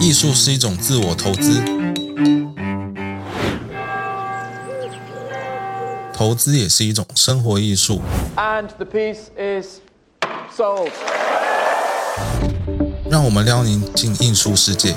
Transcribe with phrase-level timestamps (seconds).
[0.00, 1.60] 艺术是一种自我投资，
[6.14, 8.00] 投资也是一种生活艺术。
[8.36, 9.80] And the piece is
[10.56, 10.90] sold.
[13.10, 14.94] 让我们撩您进艺术世界。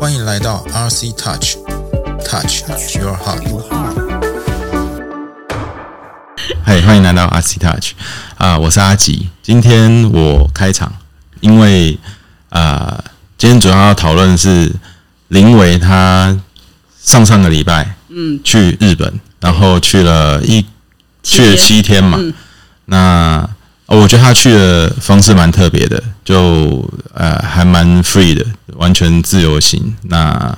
[0.00, 2.64] 欢迎来到 RC Touch，Touch
[2.98, 3.44] Your Heart。
[6.64, 7.92] 嗨，欢迎来到 RC Touch
[8.36, 9.28] 啊、我是阿吉。
[9.42, 10.92] 今天我开场，
[11.40, 11.98] 因为
[12.50, 13.02] 啊、
[13.38, 14.72] 今天主要要讨论是
[15.28, 16.36] 林维他
[17.00, 20.64] 上上个礼拜嗯去日本，然后去了一
[21.22, 22.18] 去了七天嘛。
[22.86, 23.48] 那
[23.86, 28.44] 呃我觉得他去的方式蛮特别的，就呃还蛮 free 的，
[28.76, 29.94] 完全自由行。
[30.02, 30.56] 那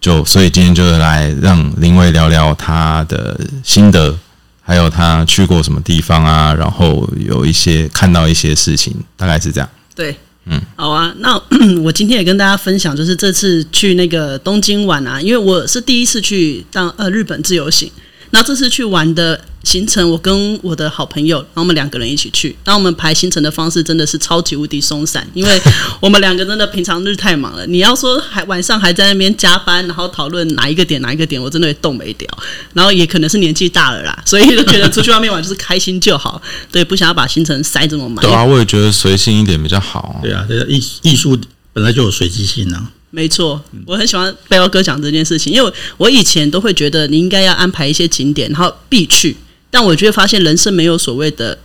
[0.00, 4.16] 就所以今天就来让林维聊聊他的心得，
[4.62, 9.68] 还有他去过什么地方啊，然后有一些看到一些事情，大概是这样。
[9.94, 10.16] 对，
[10.46, 11.12] 嗯，好啊。
[11.18, 11.34] 那
[11.82, 17.90] 我今天也跟大家分享，就是这次去那个东京玩啊，因为我是第一次去当呃日本自由行。
[18.30, 22.56] 那这次去玩的行程，我跟我的好朋友，然后我们两个人一起去。
[22.64, 25.60] 那我们排行程的方式真的是超级无敌松散，因为
[26.00, 27.66] 我们两个真的平常日太忙了。
[27.66, 32.28] 你要说还晚上还在那边加班，然后讨论哪一个点哪一个点，我真的会动没掉。
[32.74, 38.22] 然后也可能是年纪大了啦，所以就觉得出去外面玩就是开心就好，对，不想要把行程塞这么满。
[38.24, 40.18] 对啊，我也觉得随性一点比较好。
[40.22, 41.38] 对啊，这个艺艺术
[41.72, 42.90] 本来就有随机性啊。
[43.10, 49.36] 没错，我很喜欢背包哥讲这件事情，因为我以前都会觉得你应该要安排一些景点，然后必去。
[49.72, 51.58] 但我就会发现人生没有所谓的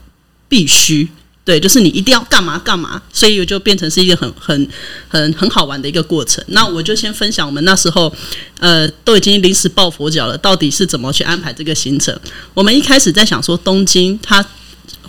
[0.48, 1.08] 必须，
[1.44, 4.68] 对，就是你一定要干嘛干嘛，所以我就变成是一个很很
[5.10, 6.44] 很很好玩的一个过程。
[6.48, 8.12] 那我就先分享我们那时候，
[8.60, 12.18] 呃，都已经临时抱佛脚了，到底是怎么去安排这个行程。
[12.54, 14.46] 我们一开始在想说，东京它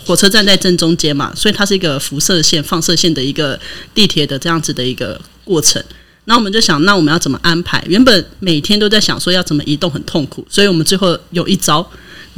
[0.05, 3.59] 火车站在正中间嘛，所以它是一个辐射线、放射线的一个
[3.93, 5.81] 地铁的这样子的一个过程。
[6.25, 7.83] 那我们就想，那我们要怎么安排？
[7.87, 11.85] 原本每天都在想说要怎么移动很痛苦，所以我们最后有一招，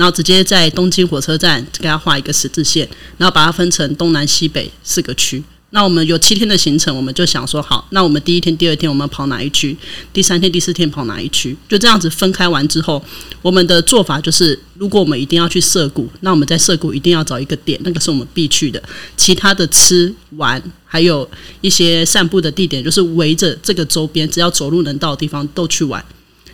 [0.02, 2.90] 然后直接在东京火车站给它画一个十字线，
[3.20, 5.44] 然后把它分成东南西北四个区。
[5.70, 9.78] 那我们有七天的行程，我们就想说好，那我们第一天、第二天我们跑哪一区？
[10.12, 11.56] 第三天、第四天跑哪一区？
[11.70, 13.00] 就这样子分开完之后，
[13.44, 18.82] 我们的做法就是，如果我们一定要去涩谷，那我们在涩谷一定要找一个点，那个是我们必去的。
[19.16, 21.30] 其他的吃玩，还有
[21.62, 26.04] 一些散步的地点，就是围着这个周边，只要走路能到的地方都去玩。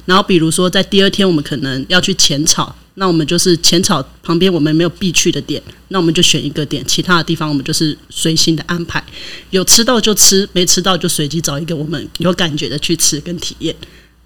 [0.04, 9.04] 然后比如说在第二天，我们可能要去浅草，那我们就是浅草旁边我们没有必去的点，那我们就选一个点，其他的地方我们就是随心的安排，
[9.52, 13.76] 有吃到就吃，没吃到就随机找一个我们有感觉的去吃跟体验，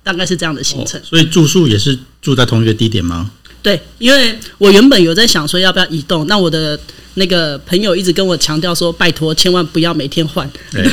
[0.04, 1.02] 大概是这样的行程。
[1.04, 3.30] 所以住宿也是住在同一个地点吗？
[3.62, 6.80] 对，因为我原本有在想说要不要移动，那我的
[7.16, 10.84] 那个朋友一直跟我强调说，拜托千万不要每天换，对，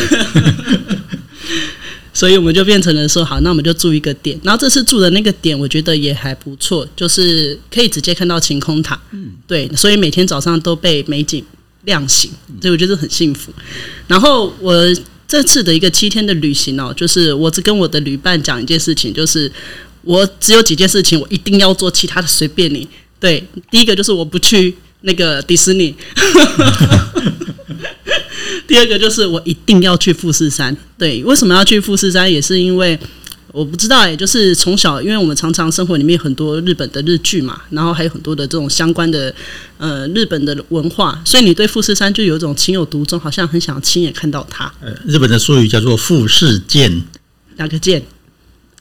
[2.18, 4.36] 所以我们就变成了说好，那我们就住一个点。
[4.42, 9.00] 然后这次住的那个点，我觉得也还不错，就是可以直接看到晴空塔。
[9.12, 11.44] 嗯，对，所以每天早上都被美景
[11.84, 12.28] 亮醒，
[12.60, 13.52] 所以我觉得很幸福。
[14.08, 14.74] 然后我
[15.28, 19.48] 这次的一个七天的旅行哦，就是我只跟我的旅伴讲一件事情，就是
[20.02, 22.88] 我只有几件事情我一定要做，其他的随便你。
[23.20, 25.94] 对，第一个就是我不去那个迪士尼。
[28.66, 30.76] 第二个就是我一定要去富士山。
[30.96, 32.30] 对，为什么要去富士山？
[32.30, 32.98] 也是因为
[33.52, 39.34] 我不知道也、就是从小，因为我们常常生活里面很多日本的日剧嘛，然后还有很多的这种相关的
[39.78, 44.72] 呃日本的文化，所以你对富士山就有一种情有独钟，好像很想亲眼看到它。
[44.80, 47.02] 呃，日本的术语叫做富士见，
[47.56, 48.02] 哪个见？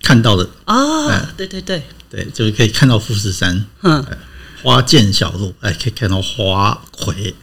[0.01, 3.65] 看到的，哦哎，对对对，对，就是可以看到富士山。
[3.81, 4.05] 嗯，
[4.61, 7.33] 花见小路，哎，可以看到花魁，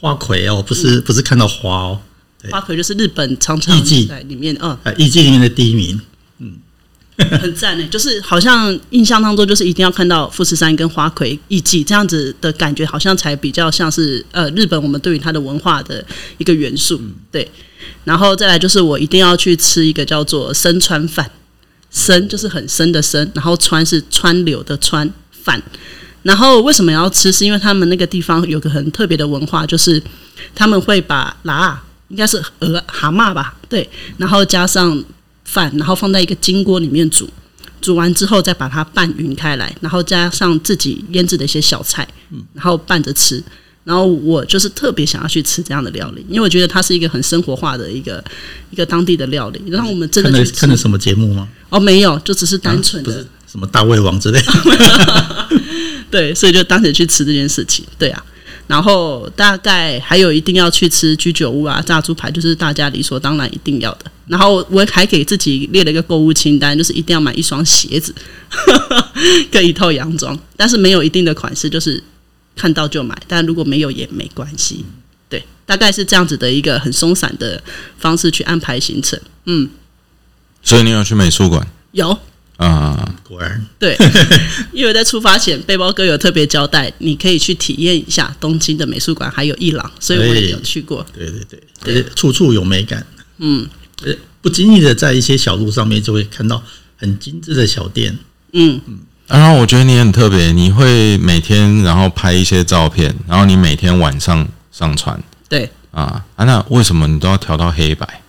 [0.00, 2.00] 花魁哦，不是不是看到花哦，
[2.42, 2.50] 对。
[2.50, 6.00] 花魁就是日本常常艺伎在里面，嗯，哎，艺伎里面的第一名，
[6.38, 6.54] 嗯。
[7.38, 16.02] 很赞呢，就是好像印象当中就是一定要看到富士山跟花魁艺伎这样子的感觉，好像才比较像是呃日本我们对于它的文化的
[16.38, 16.98] 一个元素，
[17.30, 17.46] 对。
[18.04, 21.30] 然后再来就是我一定要去吃一个叫做生川饭，
[21.90, 25.62] 生就是很深的生，然后川是川流的川饭。
[26.22, 27.32] 然后为什么要吃？
[27.32, 30.02] 是因为他们那个地方有个很特别的文化，就是
[30.54, 33.88] 他们会把辣应该是鹅蛤蟆吧，对，
[34.18, 35.02] 然后加上
[35.44, 37.28] 饭，然后放在一个金锅里面煮，
[37.80, 42.06] 煮完之后再把它拌匀开来，然后加上自己腌制的一些小菜，
[42.52, 43.42] 然后拌着吃。
[43.82, 48.22] 然后我就是特别想要去吃这样的料理，因为我觉得它是一个很生活化的一个
[48.70, 51.48] 一个当地的料理，让我们真的去吃看了什么节目吗？
[51.70, 55.48] 哦，没有，就只是单纯的、什么大胃王之类的。
[56.10, 58.24] 对，所以就当时去吃这件事情，对啊。
[58.66, 64.04] 然后大概还有一定要去吃居酒屋啊、炸猪排，就是大家理所当然一定要的。
[64.28, 68.14] 然后我还给自己列了一个购物清单，就是一定要买一双鞋子
[69.50, 72.00] 跟一套洋装，但是没有一定的款式，就是
[72.54, 74.84] 看到就买，但如果没有也没关系。
[75.28, 77.60] 对，大概是这样子的一个很松散的
[77.98, 79.20] 方式去安排行程。
[79.46, 79.68] 嗯，
[80.62, 82.16] 所以你有去美术馆有
[82.56, 83.14] 啊？
[83.30, 83.96] 果然，对，
[84.72, 91.06] 因为在出发前，背包哥有特别交代，你可以去体验一下东京的美术馆，还有伊朗，所以我也有去过。
[91.16, 93.06] 对对对，处处有美感。
[93.38, 93.66] 嗯，
[94.02, 94.12] 呃，
[94.42, 96.62] 不经意的在一些小路上面就会看到
[96.96, 98.18] 很精致的小店。
[98.52, 98.98] 嗯嗯，
[99.28, 108.22] 然后我觉得你很特别，你会每天然后拍一些照片，然后你每天晚上上传对，啊啊，那为什么你都要调到黑白？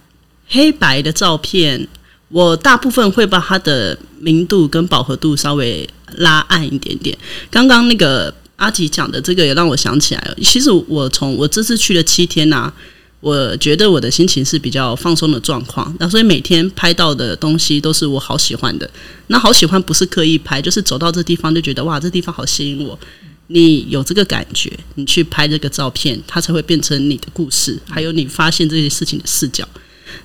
[0.47, 1.87] 黑白的照片，
[2.31, 5.87] 我大部分会把它的明度跟饱和度稍微
[6.17, 7.17] 拉暗一点点。
[7.49, 12.71] 刚刚那个阿吉讲的这个也让我想起来了，其实我从我这次去了七天呐、
[13.19, 18.89] 我觉得我的心情是比较放松的状况，那所以每天拍到的东西都是我好喜欢的。
[19.27, 22.97] 那好喜欢不是刻意拍，就是走到这地方就觉得哇，这地方好吸引我。
[23.47, 29.67] 你有这个感觉，你去拍这个照片，它才会变成你的故事，还有你发现这些事情的视角。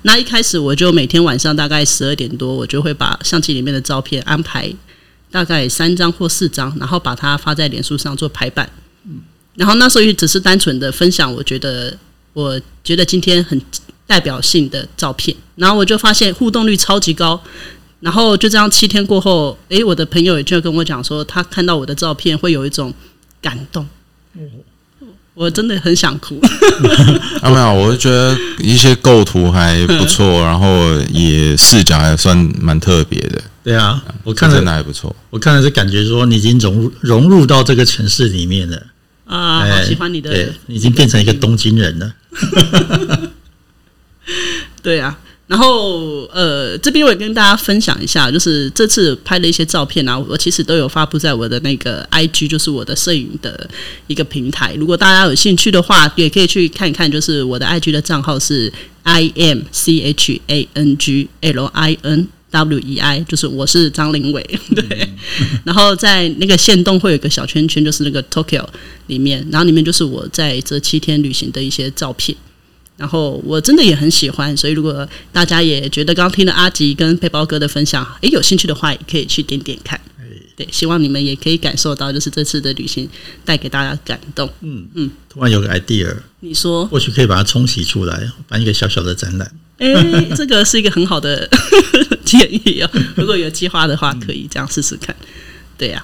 [0.03, 4.73] 那一开始我就每天晚上大概十二点多，我就会把相机里面的照片安排
[5.31, 8.69] 大概三张或四张，然后把它发在脸书上做排版。
[9.05, 9.19] 嗯
[9.55, 11.97] 然后那时候也只是单纯的分享，我觉得
[12.33, 13.59] 我觉得今天很
[14.05, 17.41] 代表性的照片，然后我就发现互动率超级高。
[17.99, 22.93] 然后就这样七天过后，诶，我的朋友也就跟我讲说，他看到我的照片会有一种
[23.41, 23.87] 感动。
[24.35, 24.47] 嗯
[25.37, 26.41] 我真的很想哭。
[27.41, 35.15] 啊，没有，我就觉得一些构图还不错， 然后也视角还算蛮特别的，对啊，我看真的，还不错。
[35.29, 38.81] 我看了是感觉说你已经融入融入到这个城市里面了。
[39.25, 42.11] 啊，哎好喜欢你的，你已经变成一个东京人了。
[44.81, 45.17] 对啊，
[45.47, 53.69] 然后呃，这边我也跟大家分享一下，就是这次拍的一些照片啊，我其实都有发布在我的那个 IG，就是我的摄影的
[54.07, 54.73] 一个平台。
[54.75, 58.71] 如果大家有兴趣的话，也可以去看一看，就是我的 IG 的账号是
[59.03, 62.27] I M C H A N G L I N。
[62.49, 64.41] W E I 就是我是张林伟，
[64.73, 65.09] 对，
[65.65, 68.65] 然后在那个线动会有个小圈圈，就是那个 Tokyo
[69.07, 72.35] 里面，然后里面就是我在这七天旅行的一些照片。
[72.97, 79.99] 然后我真的也很喜欢，所以如果大家也觉得刚刚听了阿吉跟背包哥的分享，诶有兴趣的话，也可以去点点看。
[80.55, 83.07] 对，希望你们也可以感受到，就是这次的旅行
[83.45, 84.49] 带给大家感动。
[84.61, 89.51] 嗯嗯突然有个 idea，你说，或许可以把它冲洗出来，办一个小小的展览。
[89.77, 91.47] 诶，这个是一个很好的
[92.25, 92.89] 建议哦。
[93.15, 95.15] 如果有计划的话，可以这样试试看。
[95.77, 96.03] 对呀、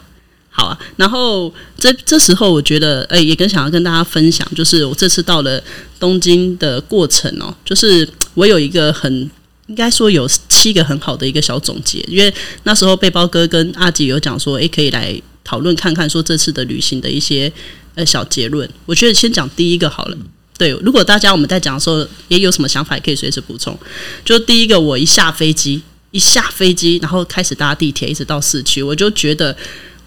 [0.54, 0.80] 好啊。
[0.96, 5.62] 然后这这时候，我觉得，诶，也跟想要跟大家分享，就是我这次到了
[6.00, 9.30] 东京的过程哦，就是我有一个很
[9.68, 12.34] 应该说有七个很好的一个小总结，因为
[12.64, 17.52] 那时候背包哥跟阿吉有讲说，诶，可以来讨论看看说这次的旅行的一些
[17.96, 18.70] 呃小结论。
[18.86, 20.18] 我觉得先讲第一个好了。
[20.56, 23.78] 对，如果大家我们在讲的时候也有什么想法，也可以随时补充。
[24.24, 29.56] 就第一个，我一下飞机，一下飞机，然后开始搭地铁，一直到市区，我就觉得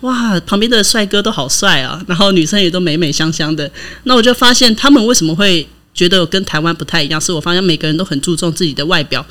[0.07, 3.69] 哇，旁边的帅哥都好帅啊，然后女生也都美美香香的。
[4.05, 9.27] 那我就发现他们为什么会觉得跟台湾不太一样，是我发现每个人都很注重自己的外表，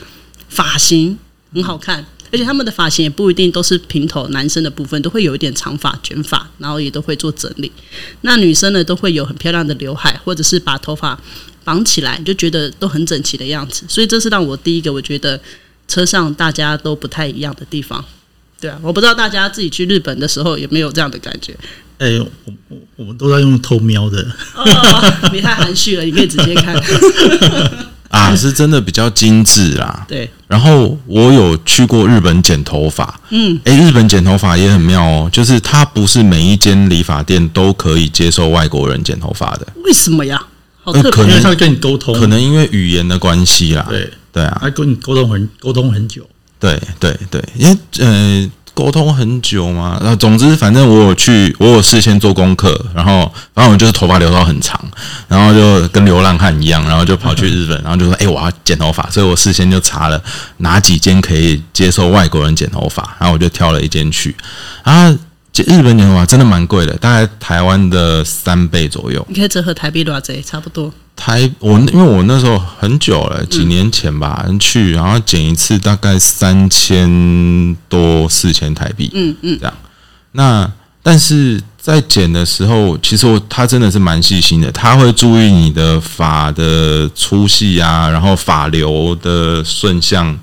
[0.49, 1.17] 发型
[1.53, 2.05] 很好看。
[2.31, 7.71] 而且他们的发型也不一定都是平头，男生的部分都会有一点长发、卷发，然后也都会做整理。
[8.21, 11.17] 那女生呢，都会有很漂亮的刘海，或者是把头发
[11.63, 13.85] 绑起来，就觉得都很整齐的样子。
[13.87, 15.39] 所以这是让我第一个我觉得
[15.87, 18.03] 车上大家都不太一样的地方。
[18.65, 21.55] 对啊，我不知道大家自己去日本的时候有没有这样的感觉。
[21.97, 22.27] 哎、我
[22.69, 26.75] 我我们都在用偷瞄的，哦，你太含蓄了，你可以直接看。
[28.09, 30.05] 啊，是真的比较精致啦。
[30.07, 40.41] 对，然后我有去过日本剪头发，嗯，诶，日本剪头发也很妙哦，就是它不是每一间理发店都可以接受外国人剪头发的，为什么呀？
[40.83, 43.85] 好特别呃可能因为他会跟你沟通，可能因为语言的关系啦。
[43.89, 46.27] 对，对啊，他跟你沟通很沟通很久。
[46.65, 54.79] 对对对，因为呃沟通很久嘛，然后总之反正我有去，我有事先做功课，然后反正我就是头发留到很长，
[55.27, 60.21] 然后就跟流浪汉一样，然后就跑去日本，然后就说哎、我要剪头发，所以我事先就查了
[60.57, 64.35] 哪几间可以接受外国人剪头发，然后我就挑了一间去，
[64.83, 65.15] 啊。
[65.57, 69.25] 日本剪头发真的蛮贵的，大概台湾的三倍左右。
[69.29, 70.93] 你可以折合台币多少贼差不多。
[71.15, 79.73] 台我因为我那时候很久了，几年前吧、去，然后剪一次大概三千多四千台币，嗯嗯，这样。
[80.33, 80.69] 那
[81.01, 90.37] 但是在剪的时候，其实我他真的是蛮细心的，他会注意你的发的粗细啊，然后发流的顺向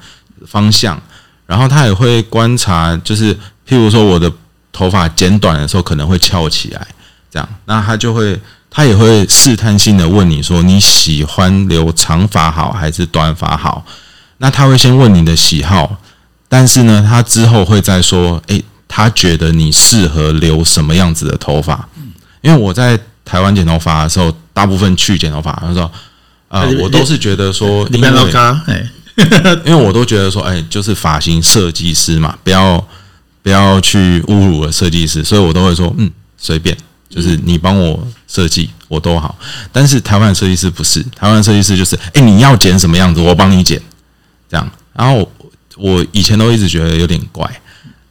[0.46, 1.00] 方向，
[1.46, 3.34] 然后他也会观察，就是
[3.68, 4.32] 譬如说我的
[4.72, 6.86] 头发剪短的时候可能会翘起来，
[7.30, 8.40] 这样，那他就会
[8.72, 13.84] 他也会试探性的问你说你喜欢留长发好还是短发好？
[14.38, 15.98] 那他会先问你的喜好，
[16.48, 21.88] 但是呢，他之后会再说，诶，他觉得你适合留什么样子的头发？
[22.40, 25.92] 因为我在台湾剪头发的时候，大部分去剪头发，他说，
[26.48, 28.90] 呃，我都是觉得说，你不要因为嘎，哎，
[29.64, 32.84] 因为我都觉得说，哎，就是发型设计师嘛，不要
[33.42, 36.76] 不要去侮辱了设计师，所以我都会说，嗯，随便，
[37.14, 39.38] 就是你帮我设计，我都好。
[39.70, 43.80] 但是台湾设计师不是，台湾设计师就是，哎，你要剪什么样子，我帮你剪，
[44.48, 44.66] 这样。
[44.94, 45.30] 然后
[45.76, 47.60] 我以前都一直觉得有点怪，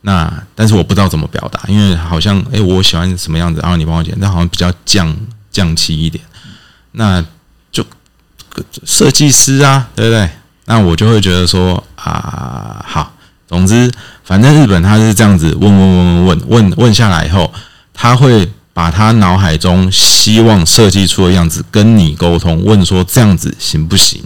[0.01, 5.15] 那但是我不知道怎么表达，因为好像，哎，我喜欢什么样子，然后你帮我剪，但好像比较降
[5.50, 6.24] 降气一点，
[6.91, 7.25] 那
[7.72, 7.84] 就
[8.86, 10.29] 设计师啊，对不对？
[10.65, 13.13] 那我就会觉得说啊，好，
[13.48, 13.91] 总之，
[14.24, 17.51] 反正日本他是这样子问问问问问问下来以后，
[17.93, 18.50] 他会
[18.81, 24.19] 把他脑海中希望设计出的样子跟你沟通，问说这样子行不行？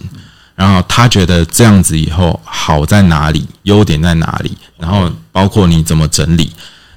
[0.55, 6.53] 然后他觉得这样子以后好在哪里，优点在哪里，然后包括你怎么整理。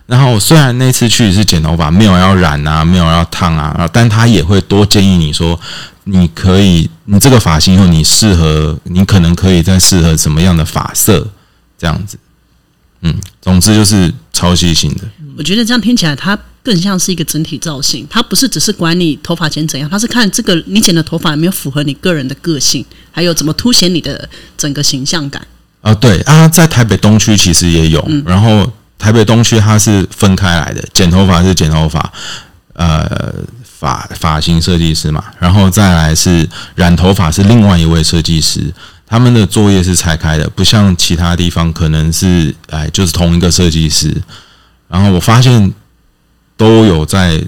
[0.07, 5.59] 然后虽然那次去是剪头发，没有要染啊，没有要烫啊，但他也会多建议你说，
[6.05, 11.27] 你可以，你这个发型以后你适合，你可能可以再适合什么样的发色，
[11.77, 12.17] 这样子。
[13.01, 13.13] 嗯，
[13.43, 15.03] 总之就是超细心的。
[15.37, 16.39] 我觉得这样听起来，他
[16.69, 25.41] 更像是一个整体造型，它不是只是管你头发剪怎样，它是看这个你剪的头发有没有符合你个人的个性，还有怎么凸显你的整个形象感。
[25.81, 32.13] 啊，对啊，在台北东区其实也有，然后台北东区它是分开来的，剪头发是剪头发，
[32.75, 33.33] 呃，
[33.65, 38.71] 发发型设计师嘛，然后再来是染头发是另外一位设计师，
[39.07, 44.15] 他们的作业是拆开的，不像其他地方可能是哎就是同一个设计师，
[44.89, 45.73] 然后我发现
[46.59, 47.43] 都有在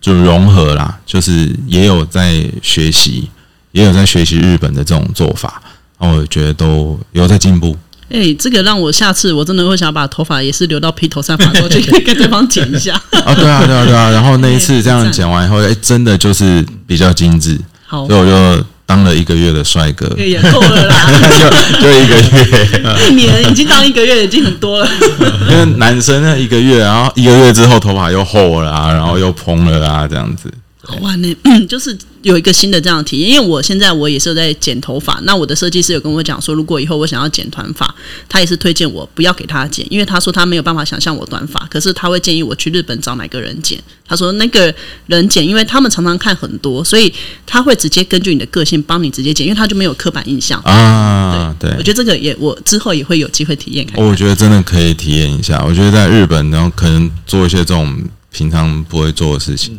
[0.00, 3.28] 就融合啦，就是也有在学习，
[3.72, 5.60] 也有在学习日本的这种做法。
[5.98, 7.76] 然后我觉得都有在进步。
[8.08, 12.94] 哎、这个让我下次我真的会想把头发也是留到披头散发之后，就可以跟对方剪一下。
[13.24, 14.10] 啊， 对啊，对啊，对啊。
[14.10, 20.94] 然后那一次这样剪完以后，哎，真的就是比较精致，好所以，我就当了一个月的帅哥，也够了啦，
[21.80, 23.08] 就就一个月。
[23.08, 24.88] 一年已经当一个月已经很多了。
[25.50, 30.52] 因为男生那一个月，然后一个月之后头发又厚了啊，然后又蓬了啊，这样子。
[30.84, 31.36] 好玩呢、
[31.68, 33.30] 就是有一个新的这样的体验。
[33.30, 37.94] 因为我现在我也是在剪头发，那我的设计师有跟我讲说，如果以后我想要剪短发，
[38.28, 43.80] 他也是推荐我不要给他剪，因为他说他没有办法想象我短发，可是他会建议我去日本找哪个人剪。
[44.04, 44.74] 他说那个
[45.06, 47.12] 人剪，因为他们常常看很多，所以
[47.46, 50.60] 他会直接根据你的个性帮你直接剪，因为他就没有刻板印象。
[50.64, 54.04] 啊，对，我觉得这个也我之后也会有机会体验看看。
[54.04, 55.64] 我觉得真的可以体验一下。
[55.64, 59.78] 我觉得在日本，然后可能做一些这种平常不会做的事情。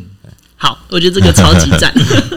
[0.64, 1.94] 好，我觉得这个超级赞。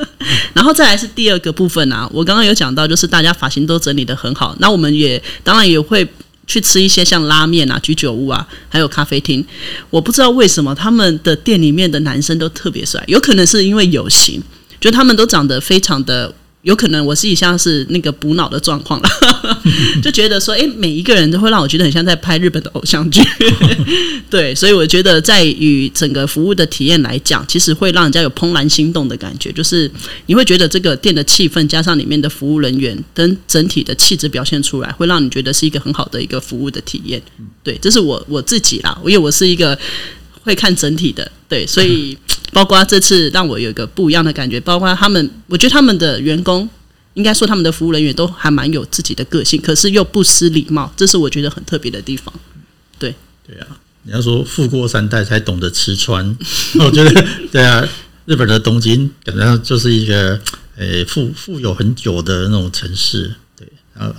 [0.52, 6.04] 然后再来是第二个部分啊，我刚刚有讲到，就是大家发型都整理的很好，那我们也当然也会
[6.44, 9.46] 去吃一些像拉面啊、居酒屋啊，还有咖啡厅。
[9.90, 14.42] 我不知道为什么他们的店里面的男生都特别帅，有可能是因为有型，
[14.80, 16.34] 就他们都长得非常的。
[16.62, 19.08] 有可能我自己像是那个补脑的状况了，
[20.02, 23.22] 就觉得说，诶，每一个人都会让我觉得很像在拍日本的偶像剧，
[24.28, 29.88] 对，所以我觉得在于整个服务的体验来讲，其实会让人家有怦然心动的感觉，就是
[30.26, 37.22] 你会觉得这个店的气氛加上里面的服务人员跟整体的气质表现出来，会让你觉得是一个很好的一个服务的体验。
[37.62, 39.78] 对，这是我我自己啦，因为我是一个
[40.46, 42.16] 会看整体的，对，所以
[42.54, 46.68] 包括这次让我有一个不一样的感觉，包括他们，我觉得他们的员工。
[47.14, 52.30] 应该说，他们的服务人员都还蛮有自己的个性，可是又不失礼貌，这是我觉得很特别的地方。
[52.98, 53.14] 对
[53.46, 53.66] 对啊，
[54.02, 56.36] 你要说富过三代才懂得吃穿，
[56.78, 57.82] 我觉得对啊，
[58.26, 60.38] 日本的东京感觉上就是一个
[60.76, 64.14] 呃富富有很久的那种城市，对，然后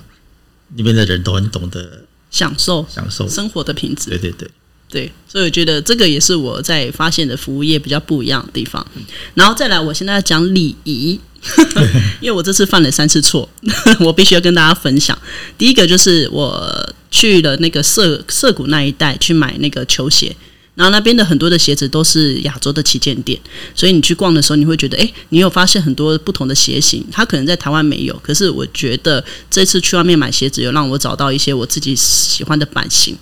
[0.76, 4.10] 里面的人都很懂得享受享受，生活的品质。
[4.10, 4.50] 对对对，
[4.90, 8.86] 对，所以我觉得这个也是我在发现的服务业比较不一样的地方。
[9.34, 11.20] 然后再来，我现在要讲礼仪，
[12.22, 13.50] 因为我这次犯了三次错，
[14.00, 15.18] 我必须要跟大家分享。
[15.58, 20.36] 第一个就是我去了那个涩涩谷那一带去买那个球鞋。
[20.76, 23.36] 然后那边的很多的鞋子都是亚洲的旗舰店，
[23.74, 33.18] 所以你去逛的时候，你会觉得，哎，你有发现很多不同的鞋型，它可能在台湾没有，可是我觉得这次去外面买鞋子，有让我找到一些我自己喜欢的版型。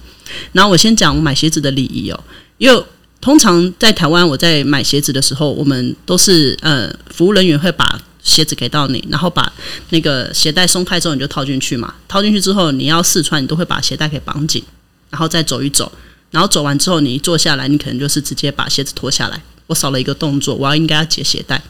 [0.51, 2.19] 然后我先讲我买鞋子的礼仪哦，
[2.57, 2.83] 因为
[3.21, 9.51] 通常在台湾，我在买鞋子的时候，我们都是呃，服务人员会把鞋子给到你，然后把
[9.89, 11.93] 那个鞋带松开之后，你就套进去嘛。
[12.07, 14.63] 套进去之后，你要试穿，你都会把鞋带给绑紧，
[15.09, 15.91] 然后再走一走。
[16.31, 19.41] 然后走完之后，你一坐下来，你可能就是直接把鞋子脱下来。
[19.67, 21.61] 我少了一个动作，我要应该要解鞋带。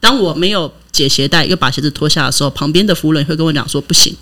[0.00, 4.14] 当我没有解鞋带，又把鞋子脱下的时候，旁边的服务人会跟我讲说不行，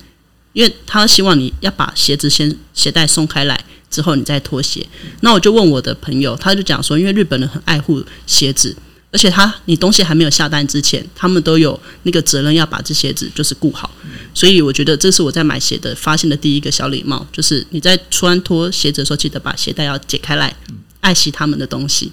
[0.55, 3.63] 因为他希望你要把鞋子先鞋带松开来。
[3.91, 4.85] 之后你再脱鞋，
[5.21, 8.75] 那我就问我的朋友，他就讲说，因为日本人很爱护鞋子，
[9.13, 13.89] 而且他你东西还没有下单之前，他们都有那个责任要把这鞋子就是顾好，
[14.35, 20.53] 所以我觉得这是我在买鞋的发现的第一个小礼貌，就是你在穿脱鞋子的时候，记得把鞋带要解开来，
[21.01, 22.11] 爱惜他们的东西。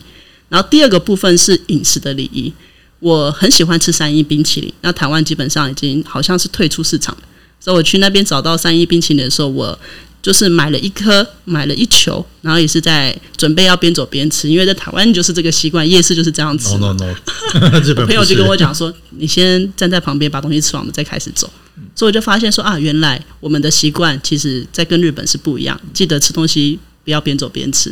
[0.50, 2.54] 然后第二个部分是饮食的礼仪，
[3.00, 7.18] 我很喜欢吃三一冰淇淋，那台湾基本上已经好像是退出市场，
[7.62, 9.80] 所以我去那边找到三一冰淇淋的时候，我。
[10.24, 16.78] 就是买了一颗，买了一球，然后也是在准备要边走边吃，因为在台湾就是这个习惯，夜市就是这样吃。
[16.78, 17.16] No no
[17.56, 21.52] no，朋友就跟我讲说，你先站在旁边把东西吃完，我们再开始走。
[21.96, 25.82] 所以我就发现说啊，原来我们的习惯其实在跟日本是不一样。
[25.92, 27.92] 记得吃东西不要边走边吃。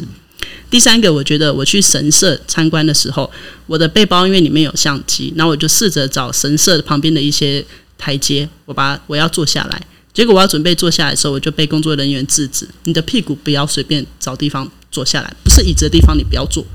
[0.69, 3.27] 第三个，我觉得我去神社参观的时候，
[3.65, 7.65] 我的背包因为里面有相机，那我就试着找神社旁边的一些
[7.99, 9.79] 台阶，我把我要坐下来。
[10.11, 16.65] 结果我要准备坐下来的时候，我就被工作人员制止：“你的屁股不要随便找地方坐下来，不是椅子的地方你不要坐。”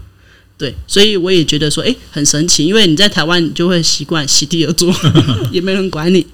[0.57, 4.95] 对，所以我也觉得说，诶，很神奇，因为你在台湾你就会习惯席地而坐，
[5.51, 6.25] 也没人管你。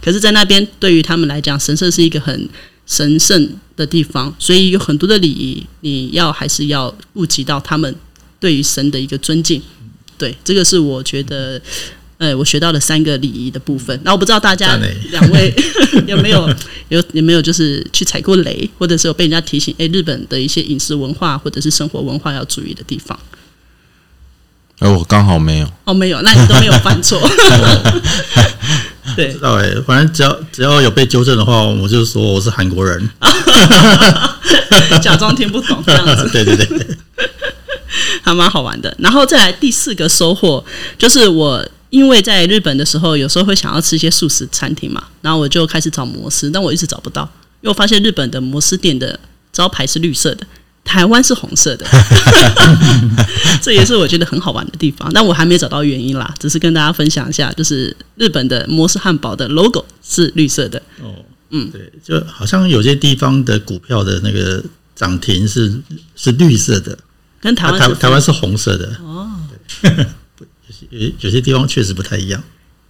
[0.00, 2.48] 可是，在那边对于他们来讲，神社是一个很
[2.86, 7.92] 神圣的地方，所以有很多的礼仪，你要还是要顾及到他们
[8.38, 9.60] 对于神的一个尊敬。
[10.16, 11.60] 对，这个是我觉得。
[12.18, 13.98] 呃，我学到了三个礼仪的部分。
[14.04, 14.78] 那我不知道大家
[15.10, 15.52] 两位
[16.06, 16.48] 有没有
[16.88, 23.18] 有有没有就是去踩过雷，或者是有被人家提醒，哎，日本的一些饮食文化或者是生活文化要注意的地方。
[24.78, 25.68] 哎，我刚好没有。
[25.84, 27.20] 哦，没有，那你都没有犯错。
[29.16, 33.10] 对，知道哎，反正只要只要有被纠正的话，我就说我是韩国人，
[35.02, 36.28] 假装听不懂这样子。
[36.32, 36.86] 对对对，
[38.22, 38.94] 还蛮好玩的。
[39.00, 40.64] 然后再来第四个收获，
[40.96, 41.66] 就是我。
[41.94, 47.22] 因为在日本的时候，有时候会想要吃一些素食餐厅嘛，然后我就开始找摩斯，但我一直找不到，
[47.60, 49.16] 因为我发现日本的摩斯店的
[49.52, 50.44] 招牌是绿色的，
[50.84, 51.86] 台湾是红色的，
[53.62, 55.08] 这也是我觉得很好玩的地方。
[55.14, 60.82] 但我还没找到原因啦，只是跟大家分享一下，就是日本的摩斯汉堡的 logo 是绿色的。
[61.00, 61.14] 哦，
[61.50, 64.60] 嗯，对，就好像有些地方的股票的那个
[64.96, 65.80] 涨停是
[66.16, 66.98] 是绿色的，
[67.40, 68.96] 跟台湾台台湾是红色的。
[69.00, 69.30] 哦。
[70.94, 72.42] 有有些地方确实不太一样。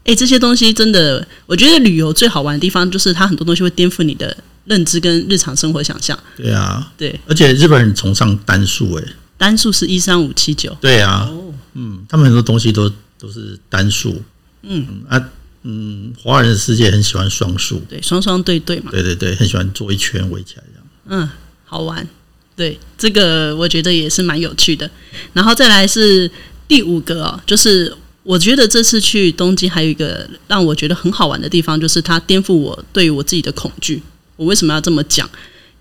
[0.05, 4.37] 哎，这些东西真的，我觉得旅游最好玩的地方就是它很多东西会颠覆你的
[4.67, 6.19] 认知跟日常生活想象。
[6.37, 9.05] 对啊，对，而且日本人崇尚单数，哎，
[9.39, 10.77] 单数是一三五七九。
[10.79, 11.31] 对啊，
[11.73, 14.23] 嗯，他们很多东西都都是单数。
[14.61, 15.31] 嗯啊，
[15.63, 18.91] 嗯，华人的世界很喜欢双数，对，双双对对嘛。
[18.91, 20.87] 对对对，很喜欢做一圈围起来这样。
[21.07, 21.31] 嗯，
[21.65, 22.07] 好玩。
[22.55, 24.91] 对，这个我觉得也是蛮有趣的。
[25.33, 26.31] 然后再来是。
[26.67, 34.03] 第五个哦，就是我觉得这次去东京还有一个让我觉得很好玩的地方，就是它颠覆我对于我自己的恐惧。
[34.37, 35.29] 我为什么要这么讲？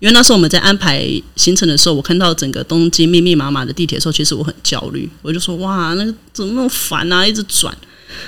[0.00, 5.08] 因为那时候我们在安排行程的时候，我看到整个东京密密麻麻的地铁的时候，其实我很焦虑。
[5.22, 7.74] 我就说：“哇，那个怎么那么烦啊，一直转。”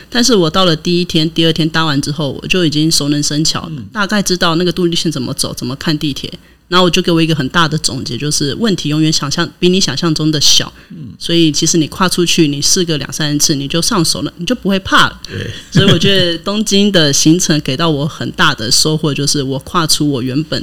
[0.09, 6.33] 但是我到了第一天、第二天搭完之后，我就已经熟能生巧，大概知道那个杜立线怎么走，怎么看地铁。
[6.69, 15.21] 然后我就给我一个很大的总结，就是问题永远想象比你想象中的小，嗯所以其实你跨出去，你试个两三次，你就上手了，你就不会怕了。
[15.29, 20.63] 对，所以我觉得东京的行程给到我很大的收获，就是我跨出我原本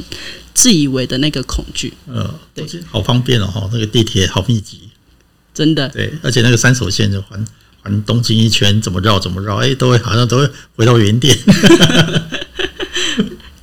[0.54, 1.94] 自以为的那个恐惧。
[2.08, 4.82] 呃，对，好方便哦，哈，那个地铁好密集，
[5.54, 5.88] 真的。
[5.90, 7.46] 对，而且那个三手线就环
[7.82, 11.38] 环东京一圈，怎么绕怎么绕，哎，都会好像都会回到原点。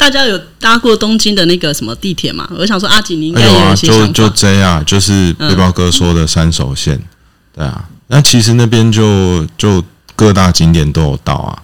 [0.00, 2.48] 大家有搭过东京的那个什么地铁吗？
[2.56, 6.98] 我想说，阿吉你应该有啊，就就这样，就是背包哥说的三手线，
[7.54, 7.84] 对啊。
[8.06, 9.84] 那其实那边就就
[10.16, 11.58] 各大景点都有到啊，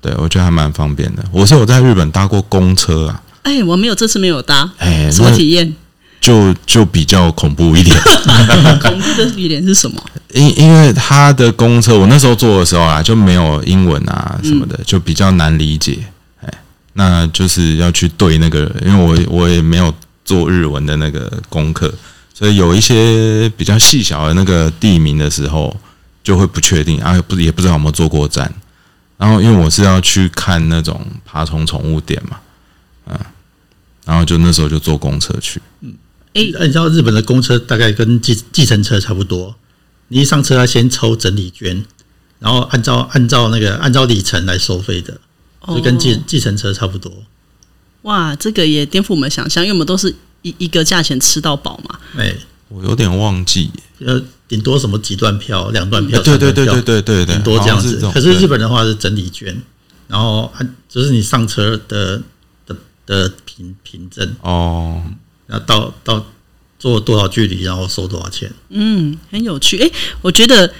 [0.00, 1.22] 对我觉得还蛮方便的。
[1.30, 5.76] 我是有在日本搭过公车啊，哎，我没有，这次没有搭，哎，什么体验？
[6.18, 7.94] 就就比较恐怖一点。
[8.80, 10.02] 恐怖的一点是什么？
[10.32, 15.98] 因因为他的公车，我那时候坐的时候啊，就没有英文啊什么的，就比较难理解。
[16.98, 21.92] 那就是要去对那个，因为我我也没有做日文的那个功课，
[22.32, 25.76] 所以有一些比较细小的那个地名的时候，
[26.24, 28.50] 就会不确定啊，不也不知道有没有坐过站。
[29.18, 32.38] 然后因为我是要去看那种爬虫宠物店嘛，
[33.06, 33.18] 嗯，
[34.04, 35.60] 然后就那时候就坐公车去。
[35.82, 35.94] 嗯，
[36.32, 39.54] 哎、你知道日本的公车大概跟计计程车差不多，
[40.08, 41.84] 你一上车要先抽整理券，
[42.38, 45.18] 然后按照按照那个按照里程来收费的，
[45.68, 47.12] 就跟计哦计程车差不多。
[48.02, 51.98] 哇，这个也颠覆我们想象，因为我们都是一一个价钱吃到饱嘛。
[52.16, 52.34] 哎，
[52.68, 58.10] 我有点忘记，呃，顶多什么几段票、两段票、对对对对对对对，顶多这样子是。
[58.12, 59.60] 可是日本的话是整理券，
[60.06, 62.22] 然后按就是你上车的
[62.64, 62.76] 的
[63.06, 65.02] 的凭凭证，哦，
[65.48, 66.26] 然后到到
[66.78, 68.52] 坐多少距离，然后收多少钱。
[68.68, 69.78] 嗯，很有趣。
[69.78, 70.72] 诶，我觉得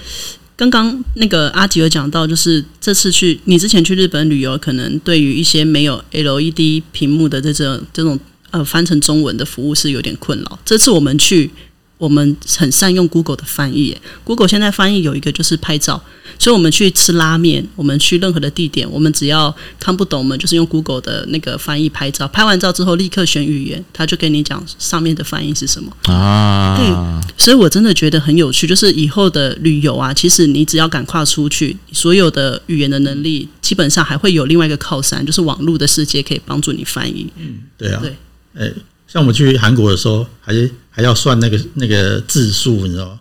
[0.57, 8.19] 刚刚那个阿吉有讲到，就是这次去你之前去日本旅游，可能对于一些没有 LED 屏幕的这种这种
[8.51, 10.59] 呃翻成中文的服务是有点困扰。
[10.65, 11.49] 这次我们去。
[11.97, 16.01] 我们很善用 Google 的翻译耶，Google 现在翻译有一个就是拍照，
[16.37, 25.91] 所以我们去吃拉面，我们去任何的地点，我们只要看不懂，我们就是用 Google 的那个翻译拍照，拍完照之后立刻选语言，他就跟你讲上面的翻译是什么。
[26.03, 37.27] 啊，所以我真的觉得很有趣，就是以后的旅游啊，其实你只要敢跨出去，所有的语言的能力基本上还会有另外一个靠山，就是网络的世界可以帮助你翻译。
[37.37, 38.15] 嗯对啊，对，
[38.53, 38.71] 哎，
[39.07, 40.53] 像我们去韩国的时候，还
[40.97, 43.19] 还要算那个那个字数，你知道吗？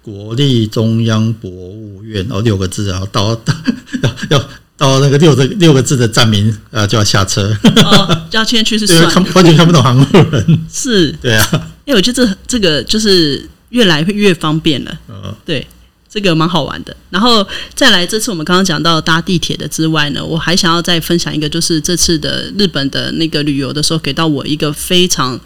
[0.00, 3.52] 国立中央博物院哦，六个字，然后到到
[4.00, 11.46] 要要到那个六个六个字的站名，啊，就要下车，哦，要先去是对， 算看完全看不懂韩国人，是，对啊，
[11.84, 14.98] 因为我觉得这这个就是越来越越方便了。
[15.08, 15.66] 呃，对，
[16.08, 16.96] 这个蛮好玩的。
[17.10, 25.38] 然后再来，这次我们刚刚讲到搭地铁的之外呢，我还想要再分享一个，就是这次的日本的那个旅游的时候，给到我一个非常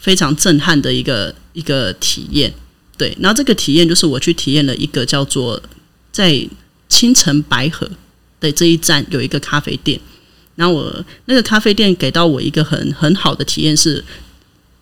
[0.00, 2.52] 非常震撼的一个一个体验。
[2.98, 5.62] 对，然后这个体验就是我去体验了一个叫做
[6.10, 6.46] 在
[6.88, 7.88] 青城白河
[8.40, 9.98] 的这一站有一个咖啡店，
[10.56, 14.04] 然后我那个咖啡店给到我一个很很好的体验是，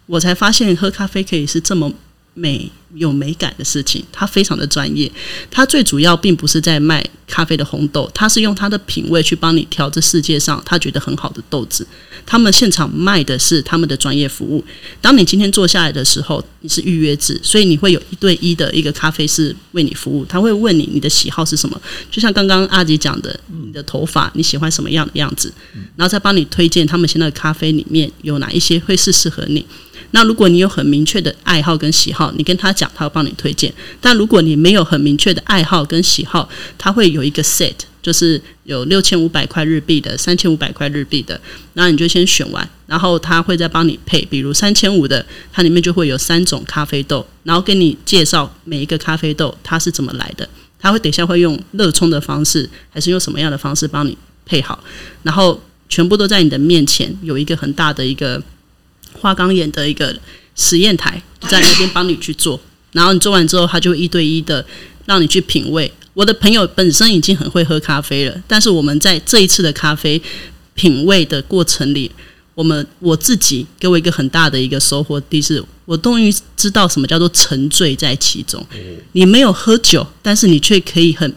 [0.07, 1.93] 我才发现喝咖啡可以是这么
[2.35, 5.11] 美有美感的事情，他非常的专业。
[5.51, 11.87] 他最主要并不是在卖咖啡的红豆，他是用他的品味去帮你调这世界上他觉得很好的豆子。
[12.27, 14.63] 他们现场卖的是他们的专业服务。
[15.01, 25.53] 当你今天坐下来的时候，你是预约制，所以你会有一对一的一个咖啡师为你服务，他会问你你的喜好是什么，就像刚刚阿吉讲的，你的头发你喜欢什么样的样子，
[25.97, 29.65] 然后再帮你推荐他们现在的咖啡里面有哪一些会是适合你。
[30.13, 33.73] 那如果你有很明确的爱好跟喜好，你跟他讲，他会帮你推荐。
[34.01, 41.39] 但如果你没有很明确的爱好跟喜好，他会有一个 set，就是有六千五百块日币的、三千五百块日币的，
[41.75, 54.17] 那你就先选完，然后他会再帮你配，比如三千五的，它里面就会有三种咖啡豆，然后跟你介绍每一个咖啡豆它是怎么来的，他会等一下会用热冲的方式，还是用什么样的方式帮你
[54.47, 54.83] 配好，
[55.23, 58.43] 然后全部都在你的面前，有一个很大的一个
[59.13, 60.17] 花岗岩的一个
[60.55, 62.61] 实验台，在那边帮你去做，
[62.93, 64.65] 然后你做完之后，他就会一对一的
[65.07, 65.93] 让你去品味。
[66.15, 70.21] 我的朋友本身已经很会喝咖啡了，但是我们在这一次的咖啡
[70.75, 72.11] 品味的过程里，
[72.55, 78.65] 我们我自己给我一个很大的一个收获，第一是我终于知道什么叫做沉醉在其中。
[79.13, 81.33] 你没有喝酒，但是你却可以很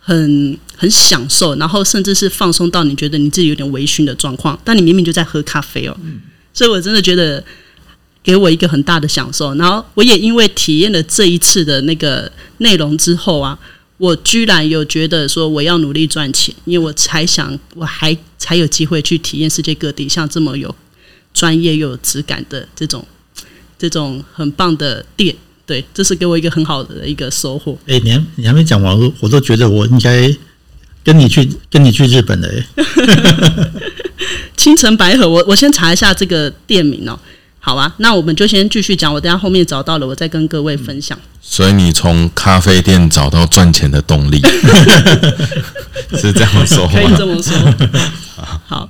[0.00, 5.96] 很很享受，然后甚至是放松到你觉得你自己有点微醺的状况，但你明明就在喝咖啡哦。
[6.52, 7.42] 所以我真的觉得
[8.22, 9.54] 给我一个很大的享受。
[9.54, 13.58] 然后我也因为体验了这一次的那个内容之后啊，
[13.98, 20.74] 我居然有觉得说我要努力赚钱，因为我才想我还才有机会去体验世界各地像这么有
[21.32, 23.06] 专业又有质感的这种
[23.78, 25.34] 这种很棒的店。
[25.66, 27.78] 对，这是给我一个很好的一个收获。
[27.86, 30.28] 哎、你还你还没讲完，我我都觉得我应该
[31.02, 33.70] 跟你去跟你去日本了、哎，
[34.56, 37.18] 青城白河，我我先查一下这个店名哦。
[37.62, 41.18] 好啊，那我们就先继续讲，我等下后面找到了，我再跟各位分享。
[41.42, 44.40] 所以你从咖啡店找到赚钱的动力，
[46.16, 47.26] 是这样说可以这？
[47.26, 47.54] 么说。
[48.66, 48.88] 好，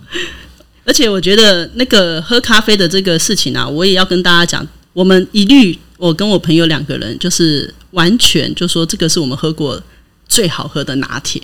[0.84, 9.82] 而且我觉得那个喝咖啡的这个事情啊，我也要跟大家讲，我们一律我跟我朋友两个人，就是完全就说这个是我们喝过
[10.28, 11.42] 最好喝的拿铁，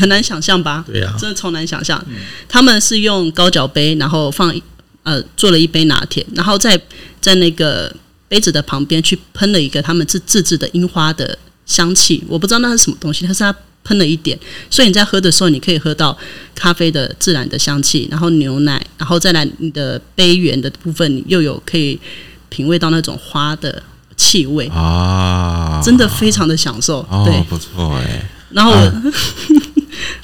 [0.00, 0.84] 很难想象吧？
[0.86, 2.02] 对啊真的超难想象。
[2.48, 4.62] 他们是用高脚杯，然后放一
[5.02, 6.80] 呃做了一杯拿铁，然后在
[7.20, 7.94] 在那个
[8.28, 13.54] 杯子的旁边去喷了一个他们自自制的樱花的香气，我不知道那是什么东西，但是它
[13.84, 14.38] 喷了一点，
[14.70, 16.16] 所以你在喝的时候，你可以喝到
[16.54, 22.00] 咖啡的自然的香气，然后牛奶，然后再来你的杯缘的部分，你又有可以
[22.48, 23.82] 品味到那种花的
[24.16, 27.00] 气味，啊，真的非常的享受。
[27.10, 29.02] 哦对，，不错哎，然后、啊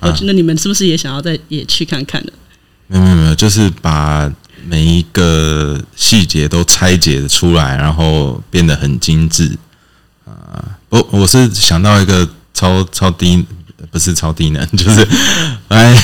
[0.01, 2.33] 我觉得你们是不是也想要再也去看看的？
[2.87, 4.31] 没有没有没有，就是把
[4.67, 9.57] 每一个细节都拆解出来，然后变得很精致
[10.25, 10.65] 啊。
[10.89, 13.47] 我我是想到一个超超低，
[13.91, 15.07] 不是超低能，就是
[15.69, 15.97] 哎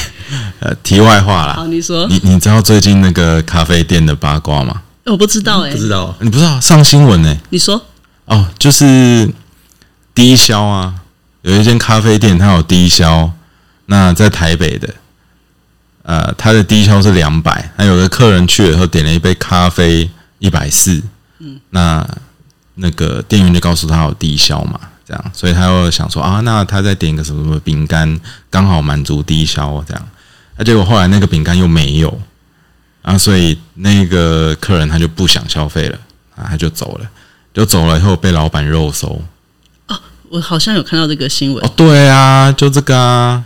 [0.61, 1.67] 呃，题外话啦好，。
[1.67, 4.83] 你说，你你知道最近那个咖啡店的八卦吗？
[5.05, 7.81] 我不知道哎、不知道你不知道上新闻呢、你说，
[8.25, 9.29] 哦，就是
[10.15, 10.95] 低消啊，
[11.43, 13.31] 有一间咖啡店它有低消，
[13.87, 14.95] 那在台北的，
[16.03, 21.03] 呃，他的低消是两百，那有个客人去了以后点了一杯咖啡一百四，
[21.39, 22.07] 嗯，那
[22.75, 28.21] 那个店员就告诉他有低消嘛，这样，所以他又想说啊，那他再点一个什么什么饼干，
[28.51, 30.09] 刚好满足低消这样，
[30.57, 32.21] 那结果后来那个饼干又没有，
[33.03, 35.99] 啊，所以那个客人他就不想消费了，
[36.35, 37.11] 啊，他就走了。
[37.57, 39.19] 就走了以后被老板肉收。
[40.29, 43.43] 我好像有看到这个新闻哦，，对啊，就这个啊，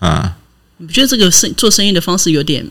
[0.00, 0.36] 啊
[0.78, 2.66] 你不觉得这个生做生意的方式有点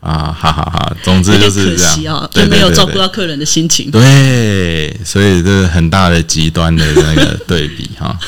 [0.00, 0.96] 啊，哈哈哈。
[1.02, 3.90] 总之就是这样，就没有照顾到客人的心情。
[3.90, 8.18] 对，所以这是很大的极端的那个对比哈。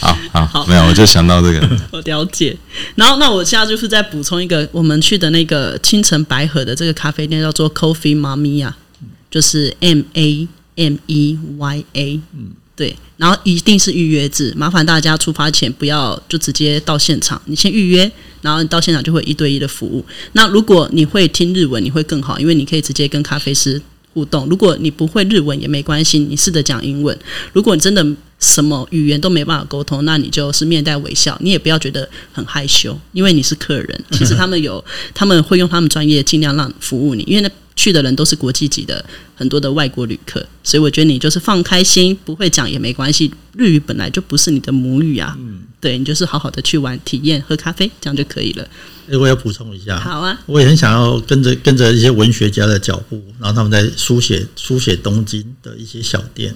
[0.00, 2.56] 好 好，好没有，我就想到这个， 我了解。
[2.94, 8.72] 然后，那我现在就是再补充一个，我们去的那个清晨白河的这个咖啡店叫做 Coffee Mamiya，
[9.28, 12.96] 就是 M A M E Y A，嗯，对。
[13.16, 18.08] 然后一定是预约制，麻烦大家出发前不要就直接到现场，你先预约，
[18.42, 20.06] 然后你到现场就会一对一的服务。
[20.34, 23.82] 那如果你会听日文，你会更好，因为你可以直接跟咖啡师
[24.14, 24.46] 互动。
[24.46, 27.18] 如果你不会日文也没关系，你试着讲英文。
[27.52, 28.06] 如果你真的
[28.38, 34.04] 什么语言都没办法沟通，那你就是面带微笑，你也不要觉得很害羞，因为你是客人。
[34.12, 39.04] 其实他们有，他们会用他们专业尽量让服务你，因为那去的人都是国际级的
[39.36, 43.32] 很多的外国旅客，所以我觉得你就是放开心，不会讲也没关系。
[43.54, 48.68] 日语本来就不是你的母语啊，嗯对你就是好好的去玩、体验、喝咖啡，这样就可以了。
[49.08, 56.52] 诶我要补充一下，好啊，我也很想要跟着跟着一些文学家的脚步，然后他们在书写书写东京的一些小店。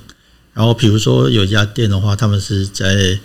[0.52, 3.18] 然后比如说有一家店的话，他们是在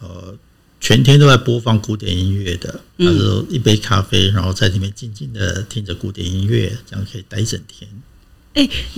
[0.00, 0.34] 呃
[0.80, 7.88] 全天都在播放古典音乐的，他说一杯咖啡，然后在里面静静的听着古典音乐，这样可以待一整天。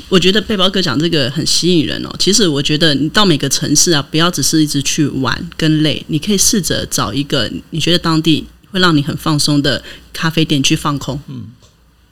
[0.08, 2.10] 我觉得背包哥讲这个很吸引人哦。
[2.18, 11.20] 其实我觉得你到每个城市啊，不要只是一直去玩跟累，你可以试着找一个你觉得当地会让你很放松的咖啡店去放空。
[11.28, 11.48] 嗯，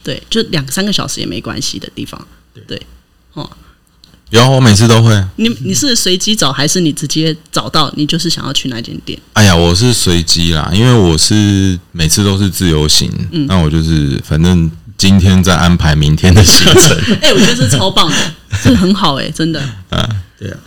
[0.03, 2.27] 对，就两三个小时也没关系的地方。
[2.67, 2.81] 对，
[3.33, 3.51] 哦，
[4.31, 5.25] 有我每次都会。
[5.37, 7.93] 你你是随机找还是你直接找到？
[7.97, 9.19] 你就是想要去那间店？
[9.33, 16.97] 哎呀，我是随机啦，因为我是每次都是自由行，嗯那我就是反正今天在安排明天的行程。
[17.23, 19.63] 哎、我觉得这超棒的， 这很好哎、真的。
[20.39, 20.59] 对啊，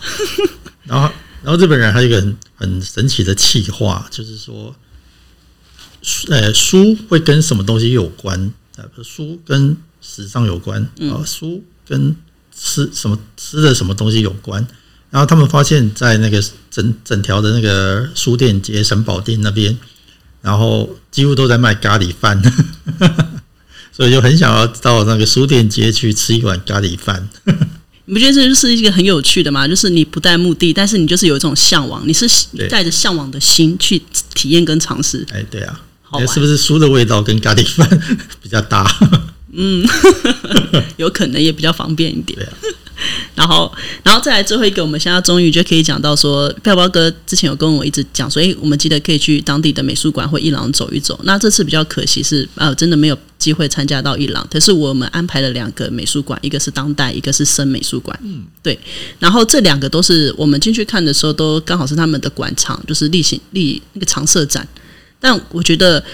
[0.84, 1.08] 然后
[1.42, 4.74] 然后日本人还有一个很很神奇的气话，就是说，
[6.02, 8.52] 书呃，书会跟什么东西有关？
[8.76, 12.14] 呃，书跟时尚有关，啊、书跟
[12.56, 14.66] 吃什么吃的什么东西有关。
[15.10, 19.76] 然后他们发现，在那个整整条的那个书店街神保町那边，
[20.40, 22.42] 然后几乎都在卖咖喱饭，
[23.92, 27.28] 所以就很想要到那个书店街去吃一碗咖喱饭。
[28.06, 29.68] 你不觉得这就是一个很有趣的吗？
[29.68, 32.26] 就是你不带目的，但是你就是有一种向往，你是
[32.70, 34.02] 带着向往的心去
[34.34, 35.24] 体验跟尝试。
[35.30, 37.88] 哎，对啊，好是不是书的味道跟咖喱饭
[38.42, 38.84] 比较搭？
[40.96, 42.38] 有可能也比较方便一点。
[43.34, 43.72] 然后，
[44.04, 51.18] 然后再来最后一个，我们现在终于就可以讲到说，票包哥之前有跟我一直讲说，以，我们记得可以去当地的美术馆或伊朗走一走。
[51.24, 58.16] 那这次比较可惜是，呃，真的没有机会参加到伊朗，可是我们安排了两个美术馆，一个是当代，一个是深美术馆。
[58.22, 58.78] 嗯，对。
[59.18, 64.66] 然后这两个都是我们进去看的时候，都刚好是他们的馆场，就是例行例那个常设展。
[65.18, 66.04] 但我觉得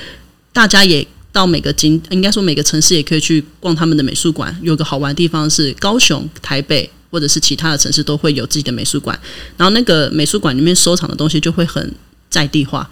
[0.55, 4.57] 大家也到每个景，应该说每个城市也可以去逛他们的美术馆。
[4.63, 9.19] 有个好玩的地方是高雄、台北或者是其他的城市都会有自己的美术馆，
[9.57, 11.95] 然后那个美术馆里面收藏的东西就会很
[12.29, 12.91] 在地化。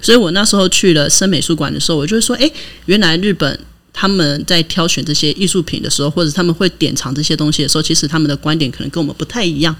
[0.00, 2.52] 所以我那时候去了深美术馆的时候，我就会说，诶，
[2.86, 3.58] 原来日本。
[3.94, 9.76] 他们在挑选这些艺术品的时候，或者他们会典藏这些东西的时候，其实他们的观点可能跟我们不太一样，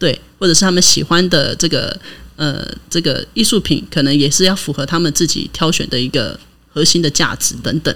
[0.00, 1.96] 对，或者是他们喜欢的这个
[2.34, 6.36] 呃这个艺术品，可能也是要符合他们自己挑选的一个
[6.76, 7.94] 核心的价值等等。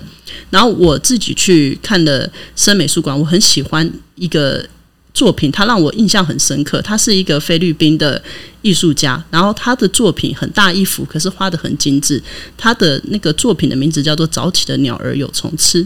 [0.48, 4.66] 然后我自己去看了森美术馆，我很喜欢一个
[5.12, 6.80] 作品，它让我印象很深刻。
[6.80, 8.20] 他是一个菲律宾的
[8.62, 12.22] 艺术家，然后他的作品很大一幅，可是画的很精致。
[12.56, 15.84] 他的那个作品的名字叫做《早起的鸟儿有虫吃》。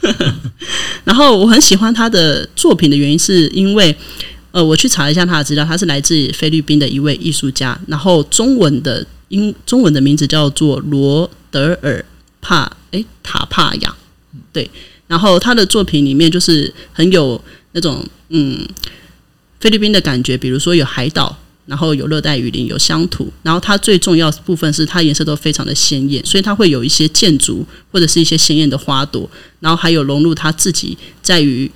[1.04, 3.94] 然后我很喜欢他的作品的原因，是因为
[4.52, 12.02] 呃，我去查了一下他的资料，他是来自菲律宾的一位艺术家，然后中文的英中文的名字叫做罗德尔
[12.40, 13.94] 帕诶塔帕亚，
[14.52, 14.70] 对。
[15.06, 18.64] 然后他的作品里面就是很有那种嗯
[19.58, 31.70] 菲律宾的感觉，比如说有海岛，然后有热带雨林，有乡土，然后它最重要的部分是它颜色都非常的鲜艳，所以它会有一些建筑或者是一些鲜艳的花朵，然后还有融入他自己在于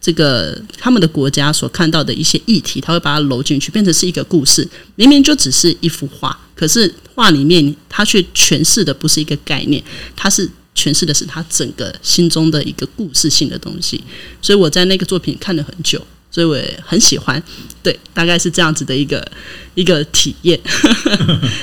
[0.00, 4.66] 这个他们的国家所看到的一些议题，他会把它揉进去，变成是一个故事。
[4.94, 9.82] 明明就只是一幅画，可是画里面他却诠释的不是一个概念，
[10.14, 14.02] 他是诠释的是他整个心中的一个故事性的东西。
[14.40, 16.00] 所以我在那个作品看了很久，
[16.36, 17.42] 所以我也很喜欢。
[17.82, 19.26] 对，大概是这样子的一个
[19.74, 20.60] 一个体验。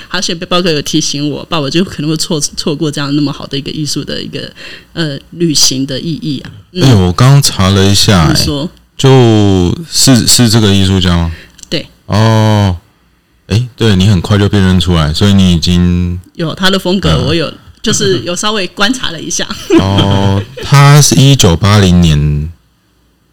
[0.10, 4.52] 而且背包客有提醒我，爸，我就可能会错错过这样那么好的一个艺术的一个
[4.94, 6.50] 呃旅行的意义啊。
[6.82, 11.32] 哎、我刚刚查了一下、说就是是这个艺术家吗？
[11.70, 12.76] 对，哦，
[13.46, 19.48] 哎、对你很快就辨认出来，所以你已经有他的风格，我有就是有稍微观察了一下。
[19.80, 22.52] 哦，他是一九八零年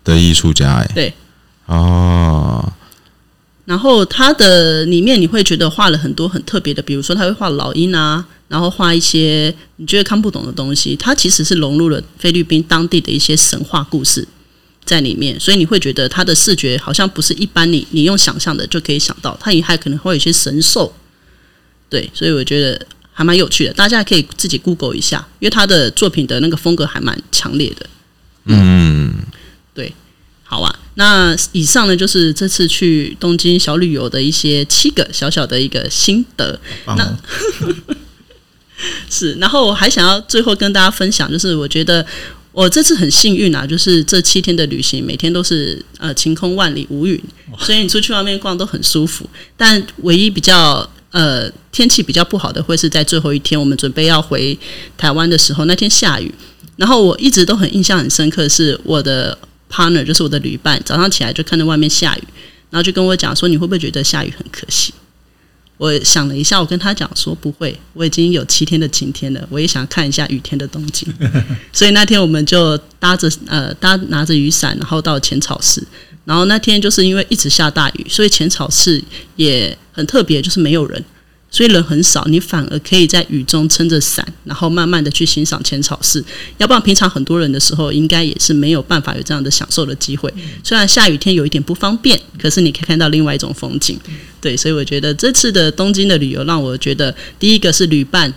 [0.04, 1.14] 的艺术家、哎，对，
[1.70, 2.72] 哦，
[3.64, 14.26] 然后他的里面你会觉得画了很多很特别的，比如说他会画老鹰啊，然后画一些你觉得看不懂的东西，它其实是融入了菲律宾当地的一些神话故事
[14.84, 20.92] 在里面，所以你会觉得他的视觉好像不是一般你你用想象的就可以想到，他也还可能会有一些神兽，
[21.88, 27.86] 对，所以我觉得还蛮有趣的，大家可以自己 Google 一下，因为他的作品的那个风格还蛮强烈的。
[28.46, 29.14] 嗯，
[30.50, 36.58] 好啊，那以上呢就是这次去东京小旅游的一些七个小小的一个心得。
[36.84, 37.16] 棒哦，
[39.08, 42.04] 是，然后我还想要最后跟大家分享，就是我觉得
[42.50, 47.22] 我这次很幸运啊，就是这七天的旅行，每天都是呃晴空万里无云，
[47.60, 49.24] 所以你出去外面逛都很舒服。
[49.56, 54.58] 但唯一比较呃天气比较不好的，会是在最后一天，我们准备要回
[54.98, 56.34] 台湾的时候，那天下雨。
[56.74, 59.38] 然后我一直都很印象很深刻，是我的
[59.70, 62.22] partner，就是我的旅伴，早上起来就看到外面下雨，
[62.70, 64.92] 然后就跟我讲说：“你会不会觉得下雨很可惜？”
[65.78, 71.08] 我想了一下，我跟他讲说：“不会，我已经有七天的晴天了，我也想看一下雨天的东京。
[71.72, 75.82] ”所以那天我们就搭着呃搭拿着雨伞，然后到浅草寺。
[76.26, 79.02] 然后那天就是因为一直下大雨，所以浅草寺
[79.36, 81.02] 也很特别，就是没有人。
[81.52, 86.24] 所以人很少，你反而可以在雨中撑着伞，然后慢慢的去欣赏浅草寺。
[86.58, 90.32] 要不然平常很多人的时候，应该也是没有办法有这样的享受的机会。
[90.62, 93.98] 虽然下雨天有一点不方便，可是你可以看到另外一种风景。
[94.40, 98.32] 对，所以我觉得这次的东京的旅游让我觉得，第一个是旅伴，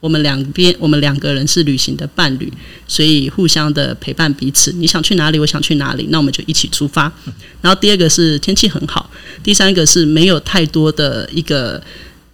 [0.00, 2.52] 我们两边我们两个人是旅行的伴侣，
[2.88, 4.72] 所以互相的陪伴彼此。
[4.72, 7.12] 你想去哪里，我想去哪里，那我们就一起出发。
[7.62, 9.08] 然后第二个是天气很好，
[9.44, 11.80] 第三个是没有太多的一个。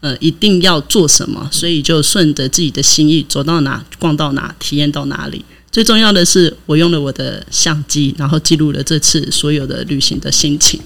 [0.04, 5.42] 呃，一定要做什么，所以就顺着自己的心意走到哪逛到哪，体验到哪里。
[5.72, 10.78] 最重要的是，我用了我的相机，然后记录了这次所有的旅行的心情。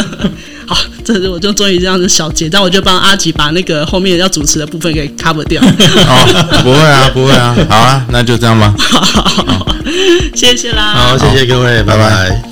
[0.68, 5.62] 好，这是我就终于这样子小结，但我就帮阿吉把那个后面要主持的部分给 cover 掉。
[5.64, 8.74] 哦，不会啊，不会啊，好啊，那就这样吧。
[10.36, 10.92] 谢谢啦。
[10.92, 12.51] 好，谢谢各位，拜拜。